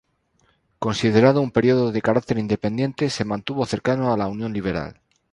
Considerado 0.85 1.43
un 1.45 1.51
periódico 1.55 1.91
de 1.95 2.01
carácter 2.07 2.37
independiente, 2.39 3.03
se 3.15 3.23
mantuvo 3.31 3.67
cercano 3.73 4.11
a 4.11 4.17
la 4.17 4.25
Unión 4.35 4.51
Liberal. 4.51 4.95